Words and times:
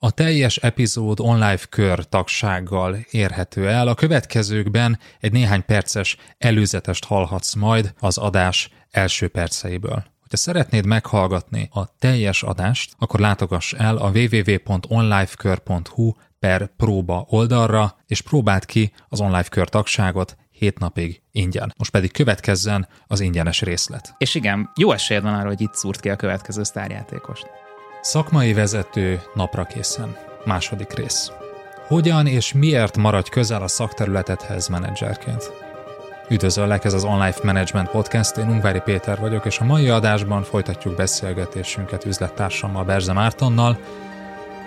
A 0.00 0.10
teljes 0.10 0.56
epizód 0.56 1.20
online 1.20 1.58
kör 1.68 2.04
tagsággal 2.04 2.96
érhető 3.10 3.68
el. 3.68 3.88
A 3.88 3.94
következőkben 3.94 4.98
egy 5.20 5.32
néhány 5.32 5.64
perces 5.64 6.16
előzetest 6.38 7.04
hallhatsz 7.04 7.54
majd 7.54 7.94
az 7.98 8.18
adás 8.18 8.70
első 8.90 9.28
perceiből. 9.28 10.04
Ha 10.30 10.36
szeretnéd 10.36 10.86
meghallgatni 10.86 11.68
a 11.72 11.96
teljes 11.98 12.42
adást, 12.42 12.94
akkor 12.98 13.20
látogass 13.20 13.72
el 13.72 13.96
a 13.96 14.10
www.onlifekör.hu 14.10 16.12
per 16.38 16.70
próba 16.76 17.26
oldalra, 17.28 17.96
és 18.06 18.20
próbáld 18.20 18.64
ki 18.64 18.92
az 19.08 19.20
online 19.20 19.42
kör 19.42 19.68
tagságot 19.68 20.36
7 20.50 20.78
napig 20.78 21.22
ingyen. 21.30 21.72
Most 21.76 21.90
pedig 21.90 22.12
következzen 22.12 22.88
az 23.06 23.20
ingyenes 23.20 23.60
részlet. 23.60 24.14
És 24.18 24.34
igen, 24.34 24.70
jó 24.76 24.92
esélyed 24.92 25.22
van 25.22 25.34
arra, 25.34 25.48
hogy 25.48 25.60
itt 25.60 25.74
szúrt 25.74 26.00
ki 26.00 26.10
a 26.10 26.16
következő 26.16 26.62
sztárjátékost. 26.62 27.67
Szakmai 28.00 28.52
vezető 28.52 29.20
napra 29.34 29.64
készen. 29.64 30.16
Második 30.44 30.92
rész. 30.92 31.32
Hogyan 31.86 32.26
és 32.26 32.52
miért 32.52 32.96
maradj 32.96 33.30
közel 33.30 33.62
a 33.62 33.68
szakterületedhez 33.68 34.68
menedzserként? 34.68 35.52
Üdvözöllek, 36.28 36.84
ez 36.84 36.92
az 36.92 37.04
Online 37.04 37.34
Management 37.42 37.90
Podcast, 37.90 38.36
én 38.36 38.48
Ungvári 38.48 38.80
Péter 38.84 39.18
vagyok, 39.18 39.46
és 39.46 39.58
a 39.58 39.64
mai 39.64 39.88
adásban 39.88 40.42
folytatjuk 40.42 40.94
beszélgetésünket 40.94 42.04
üzlettársammal 42.04 42.84
Berze 42.84 43.12
Mártonnal, 43.12 43.78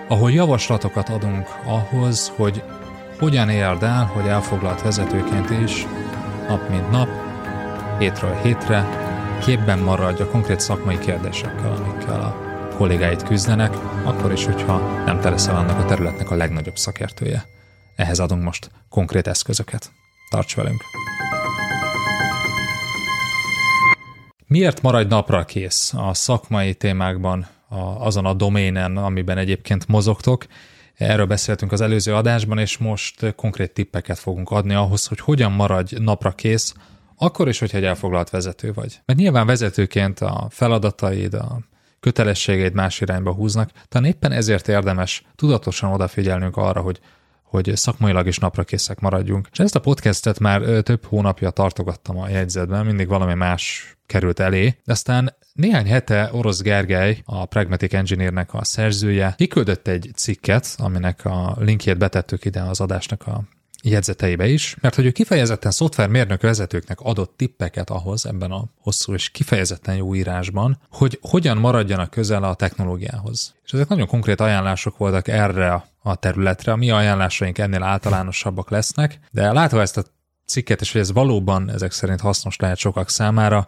ahol 0.08 0.32
javaslatokat 0.32 1.10
adunk 1.10 1.48
ahhoz, 1.66 2.32
hogy 2.36 2.64
hogyan 3.20 3.50
érd 3.50 3.84
el, 3.84 4.06
hogy 4.06 4.28
elfoglalt 4.28 4.82
vezetőként 4.82 5.50
is, 5.50 5.88
nap 6.48 6.70
mint 6.70 6.92
nap, 6.92 7.10
hétről 8.00 8.36
hétre, 8.36 8.86
képben 9.44 9.80
maradj 9.80 10.22
a 10.22 10.28
konkrét 10.28 10.60
szakmai 10.60 11.00
kérdésekkel, 11.00 11.72
amikkel 11.72 12.22
a 12.22 12.51
kollégáid 12.82 13.24
küzdenek, 13.24 13.74
akkor 14.06 14.32
is, 14.32 14.46
hogyha 14.46 15.04
nem 15.06 15.20
te 15.20 15.30
leszel 15.30 15.56
annak 15.56 15.80
a 15.80 15.86
területnek 15.86 16.32
a 16.32 16.36
legnagyobb 16.36 16.78
szakértője. 16.78 17.46
Ehhez 17.96 18.20
adunk 18.20 18.44
most 18.44 18.72
konkrét 18.90 19.28
eszközöket. 19.28 19.92
Tarts 20.30 20.56
velünk! 20.56 20.82
Miért 24.48 24.82
maradj 24.82 25.08
napra 25.10 25.46
kész 25.46 25.94
a 25.94 26.14
szakmai 26.14 26.74
témákban, 26.74 27.48
azon 27.98 28.26
a 28.26 28.34
doménen, 28.34 28.98
amiben 28.98 29.38
egyébként 29.38 29.88
mozogtok? 29.88 30.46
Erről 30.96 31.26
beszéltünk 31.26 31.72
az 31.72 31.82
előző 31.82 32.16
adásban, 32.16 32.58
és 32.58 32.78
most 32.78 33.36
konkrét 33.36 33.74
tippeket 33.74 34.20
fogunk 34.20 34.50
adni 34.50 34.74
ahhoz, 34.74 35.06
hogy 35.06 35.20
hogyan 35.20 35.52
maradj 35.52 35.96
napra 36.00 36.32
kész, 36.32 36.74
akkor 37.18 37.48
is, 37.48 37.60
hogyha 37.60 37.78
egy 37.78 37.84
elfoglalt 37.84 38.30
vezető 38.30 38.74
vagy. 38.74 39.00
Mert 39.06 39.20
nyilván 39.20 39.46
vezetőként 39.46 40.20
a 40.20 40.48
feladataid, 40.50 41.34
a 41.34 41.70
kötelességeid 42.02 42.74
más 42.74 43.02
irányba 43.02 43.34
húznak, 43.34 43.70
talán 43.88 44.08
éppen 44.08 44.32
ezért 44.32 44.68
érdemes 44.68 45.24
tudatosan 45.36 45.92
odafigyelnünk 45.92 46.58
arra, 46.58 46.82
hogy 46.82 47.00
hogy 47.52 47.72
szakmailag 47.76 48.28
is 48.28 48.38
napra 48.38 48.64
készek 48.64 49.00
maradjunk. 49.00 49.48
És 49.52 49.60
ezt 49.60 49.76
a 49.76 49.80
podcastet 49.80 50.40
már 50.40 50.62
több 50.62 51.06
hónapja 51.06 51.50
tartogattam 51.50 52.20
a 52.20 52.30
jegyzetben, 52.30 52.86
mindig 52.86 53.08
valami 53.08 53.34
más 53.34 53.96
került 54.06 54.40
elé, 54.40 54.78
de 54.86 54.92
aztán 54.92 55.36
néhány 55.54 55.88
hete 55.88 56.30
Orosz 56.32 56.62
Gergely, 56.62 57.22
a 57.26 57.46
Pragmatic 57.46 57.94
Engineer-nek 57.94 58.54
a 58.54 58.64
szerzője, 58.64 59.34
kiküldött 59.38 59.88
egy 59.88 60.12
cikket, 60.16 60.76
aminek 60.78 61.26
a 61.26 61.56
linkjét 61.60 61.98
betettük 61.98 62.46
ide 62.46 62.62
az 62.62 62.80
adásnak 62.80 63.28
a 63.28 63.44
jegyzeteibe 63.84 64.48
is, 64.48 64.76
mert 64.82 64.96
hogy 64.96 65.06
ő 65.06 65.12
kifejezetten 65.12 65.72
szoftvermérnök 65.72 66.42
vezetőknek 66.42 67.00
adott 67.00 67.34
tippeket 67.38 67.90
ahhoz 67.90 68.26
ebben 68.26 68.52
a 68.52 68.64
hosszú 68.78 69.14
és 69.14 69.30
kifejezetten 69.30 69.96
jó 69.96 70.16
írásban, 70.16 70.80
hogy 70.90 71.20
hogyan 71.22 71.58
maradjanak 71.58 72.10
közel 72.10 72.44
a 72.44 72.54
technológiához. 72.54 73.56
És 73.64 73.72
ezek 73.72 73.88
nagyon 73.88 74.08
konkrét 74.08 74.40
ajánlások 74.40 74.98
voltak 74.98 75.28
erre 75.28 75.86
a 76.04 76.16
területre, 76.16 76.72
a 76.72 76.76
mi 76.76 76.90
ajánlásaink 76.90 77.58
ennél 77.58 77.84
általánosabbak 77.84 78.70
lesznek, 78.70 79.20
de 79.32 79.52
látva 79.52 79.82
ezt 79.82 79.98
a 79.98 80.04
cikket, 80.46 80.82
és 80.82 80.92
hogy 80.92 81.02
ez 81.02 81.12
valóban 81.12 81.72
ezek 81.72 81.92
szerint 81.92 82.22
hasznos 82.22 82.56
lehet 82.56 82.78
sokak 82.78 83.10
számára, 83.10 83.68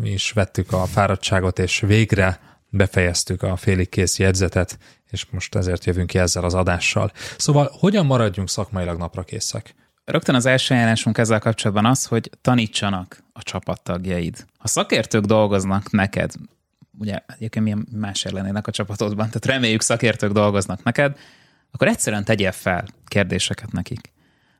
mi 0.00 0.10
is 0.10 0.30
vettük 0.30 0.72
a 0.72 0.84
fáradtságot, 0.84 1.58
és 1.58 1.80
végre 1.80 2.40
befejeztük 2.76 3.42
a 3.42 3.56
félig 3.56 3.88
kész 3.88 4.18
jegyzetet, 4.18 4.78
és 5.10 5.26
most 5.30 5.54
ezért 5.54 5.84
jövünk 5.84 6.06
ki 6.06 6.18
ezzel 6.18 6.44
az 6.44 6.54
adással. 6.54 7.12
Szóval 7.36 7.70
hogyan 7.78 8.06
maradjunk 8.06 8.48
szakmailag 8.48 8.98
napra 8.98 9.22
készek? 9.22 9.74
Rögtön 10.04 10.34
az 10.34 10.46
első 10.46 10.74
ajánlásunk 10.74 11.18
ezzel 11.18 11.38
kapcsolatban 11.38 11.86
az, 11.86 12.04
hogy 12.04 12.30
tanítsanak 12.40 13.24
a 13.32 13.42
csapattagjaid. 13.42 14.46
Ha 14.58 14.66
szakértők 14.66 15.24
dolgoznak 15.24 15.90
neked, 15.90 16.32
ugye 16.98 17.18
egyébként 17.26 17.64
milyen 17.64 17.86
más 17.92 18.22
lennének 18.22 18.66
a 18.66 18.70
csapatodban, 18.70 19.26
tehát 19.26 19.46
reméljük 19.46 19.82
szakértők 19.82 20.32
dolgoznak 20.32 20.82
neked, 20.82 21.18
akkor 21.70 21.88
egyszerűen 21.88 22.24
tegyél 22.24 22.52
fel 22.52 22.84
kérdéseket 23.06 23.72
nekik. 23.72 24.12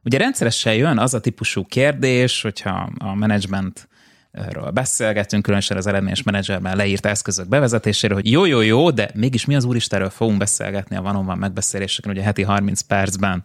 Ugye 0.04 0.18
rendszeresen 0.18 0.74
jön 0.74 0.98
az 0.98 1.14
a 1.14 1.20
típusú 1.20 1.66
kérdés, 1.66 2.42
hogyha 2.42 2.92
a 2.98 3.14
menedzsment 3.14 3.88
ről 4.34 4.70
beszélgetünk, 4.70 5.42
különösen 5.42 5.76
az 5.76 5.86
eredményes 5.86 6.22
menedzserben 6.22 6.76
leírt 6.76 7.06
eszközök 7.06 7.48
bevezetéséről, 7.48 8.16
hogy 8.16 8.30
jó, 8.30 8.44
jó, 8.44 8.60
jó, 8.60 8.90
de 8.90 9.10
mégis 9.14 9.44
mi 9.44 9.54
az 9.54 9.64
úristenről 9.64 10.10
fogunk 10.10 10.38
beszélgetni 10.38 10.96
a 10.96 11.02
van 11.02 11.24
van 11.24 11.38
megbeszéléseken, 11.38 12.10
ugye 12.10 12.22
heti 12.22 12.42
30 12.42 12.80
percben. 12.80 13.44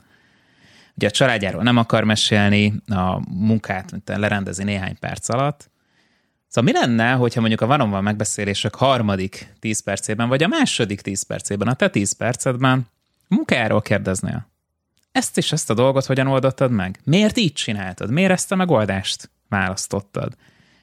Ugye 0.96 1.08
a 1.08 1.12
családjáról 1.12 1.64
nem 1.64 1.78
akar 1.78 2.04
mesélni, 2.04 2.74
a 2.88 3.20
munkát 3.30 3.94
lerendezi 4.06 4.64
néhány 4.64 5.00
perc 5.00 5.30
alatt. 5.30 5.70
Szóval 6.48 6.74
mi 6.74 6.80
lenne, 6.80 7.12
hogyha 7.12 7.40
mondjuk 7.40 7.62
a 7.62 7.66
van 7.66 7.90
van 7.90 8.04
megbeszélések 8.04 8.76
harmadik 8.76 9.54
10 9.60 9.84
percében, 9.84 10.28
vagy 10.28 10.44
a 10.44 10.48
második 10.48 11.02
10 11.02 11.24
percében, 11.24 11.68
a 11.68 11.74
te 11.74 11.90
10 11.90 12.12
percedben 12.12 12.88
munkájáról 13.28 13.82
kérdeznél? 13.82 14.50
Ezt 15.12 15.38
és 15.38 15.52
ezt 15.52 15.70
a 15.70 15.74
dolgot 15.74 16.06
hogyan 16.06 16.28
oldottad 16.28 16.72
meg? 16.72 17.00
Miért 17.04 17.38
így 17.38 17.54
csináltad? 17.54 18.12
Miért 18.12 18.32
ezt 18.32 18.52
a 18.52 18.56
megoldást 18.56 19.30
választottad? 19.50 20.36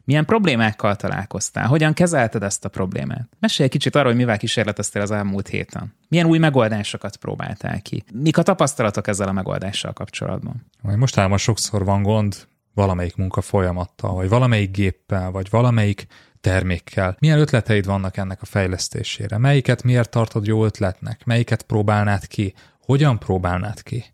Milyen 0.06 0.24
problémákkal 0.24 0.96
találkoztál? 0.96 1.66
Hogyan 1.66 1.92
kezelted 1.92 2.42
ezt 2.42 2.64
a 2.64 2.68
problémát? 2.68 3.28
Mesélj 3.40 3.68
kicsit 3.68 3.94
arról, 3.94 4.08
hogy 4.08 4.16
mivel 4.16 4.38
kísérleteztél 4.38 5.02
az 5.02 5.10
elmúlt 5.10 5.48
héten. 5.48 5.94
Milyen 6.08 6.26
új 6.26 6.38
megoldásokat 6.38 7.16
próbáltál 7.16 7.82
ki? 7.82 8.04
Mik 8.12 8.38
a 8.38 8.42
tapasztalatok 8.42 9.06
ezzel 9.06 9.28
a 9.28 9.32
megoldással 9.32 9.92
kapcsolatban? 9.92 10.66
Mostában 10.82 11.38
sokszor 11.38 11.84
van 11.84 12.02
gond 12.02 12.46
valamelyik 12.74 13.16
munka 13.16 13.40
folyamattal, 13.40 14.14
vagy 14.14 14.28
valamelyik 14.28 14.70
géppel, 14.70 15.30
vagy 15.30 15.50
valamelyik 15.50 16.06
termékkel. 16.40 17.16
Milyen 17.18 17.38
ötleteid 17.38 17.86
vannak 17.86 18.16
ennek 18.16 18.42
a 18.42 18.46
fejlesztésére? 18.46 19.38
Melyiket 19.38 19.82
miért 19.82 20.10
tartod 20.10 20.46
jó 20.46 20.64
ötletnek? 20.64 21.24
Melyiket 21.24 21.62
próbálnád 21.62 22.26
ki? 22.26 22.54
Hogyan 22.80 23.18
próbálnád 23.18 23.82
ki? 23.82 24.04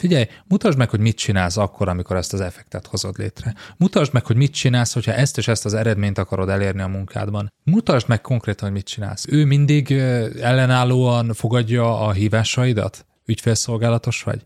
Figyelj, 0.00 0.26
mutasd 0.46 0.78
meg, 0.78 0.90
hogy 0.90 1.00
mit 1.00 1.16
csinálsz 1.16 1.56
akkor, 1.56 1.88
amikor 1.88 2.16
ezt 2.16 2.32
az 2.32 2.40
effektet 2.40 2.86
hozod 2.86 3.18
létre. 3.18 3.54
Mutasd 3.76 4.12
meg, 4.12 4.26
hogy 4.26 4.36
mit 4.36 4.52
csinálsz, 4.52 4.92
hogyha 4.92 5.12
ezt 5.12 5.38
és 5.38 5.48
ezt 5.48 5.64
az 5.64 5.74
eredményt 5.74 6.18
akarod 6.18 6.48
elérni 6.48 6.80
a 6.80 6.86
munkádban. 6.86 7.52
Mutasd 7.64 8.08
meg 8.08 8.20
konkrétan, 8.20 8.68
hogy 8.68 8.76
mit 8.76 8.86
csinálsz. 8.86 9.26
Ő 9.28 9.44
mindig 9.44 9.92
ellenállóan 10.40 11.32
fogadja 11.34 12.00
a 12.00 12.12
hívásaidat? 12.12 13.06
Ügyfélszolgálatos 13.24 14.22
vagy? 14.22 14.42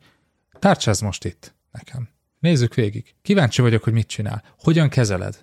Tárcsáz 0.59 1.01
most 1.01 1.25
itt 1.25 1.55
nekem. 1.73 2.09
Nézzük 2.39 2.75
végig. 2.75 3.15
Kíváncsi 3.23 3.63
vagyok, 3.63 3.83
hogy 3.83 3.93
mit 3.93 4.07
csinál. 4.07 4.43
Hogyan 4.59 4.89
kezeled? 4.89 5.39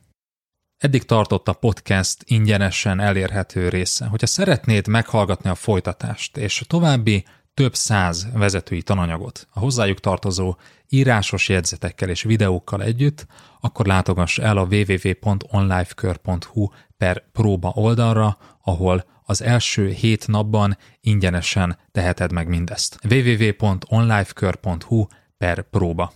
Eddig 0.78 1.06
tartott 1.06 1.48
a 1.48 1.54
podcast 1.54 2.24
ingyenesen 2.26 3.00
elérhető 3.00 3.70
része. 3.70 4.06
Hogyha 4.06 4.28
szeretnéd 4.28 4.88
meghallgatni 4.88 5.50
a 5.50 5.56
folytatást 5.56 6.38
és 6.38 6.64
további 6.68 7.26
több 7.54 7.76
száz 7.76 8.28
vezetői 8.34 8.82
tananyagot 8.82 9.48
a 9.52 9.60
hozzájuk 9.60 10.00
tartozó 10.00 10.56
írásos 10.90 11.50
jegyzetekkel 11.50 12.10
és 12.10 12.24
videókkal 12.24 12.84
együtt, 12.84 13.26
akkor 13.60 13.86
látogass 13.86 14.38
el 14.38 14.58
a 14.58 14.68
www.onlifekör.hu 14.72 16.68
per 16.98 17.24
próba 17.32 17.72
oldalra, 17.76 18.38
ahol 18.64 19.06
az 19.24 19.42
első 19.42 19.90
hét 19.90 20.28
napban 20.28 20.78
ingyenesen 21.02 21.78
teheted 21.92 22.32
meg 22.32 22.48
mindezt. 22.48 23.00
www.onlifekör.hu 23.10 25.06
per 25.38 25.62
próba. 25.62 26.10